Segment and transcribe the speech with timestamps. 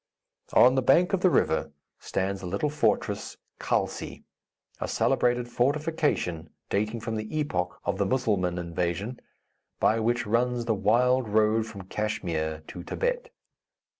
[0.53, 4.23] On the bank of the river stands the little fortress Khalsi,
[4.79, 9.19] a celebrated fortification dating from the epoch of the Musselman invasion,
[9.79, 13.29] by which runs the wild road from Kachmyr to Thibet.